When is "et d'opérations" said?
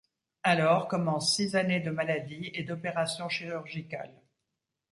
2.55-3.29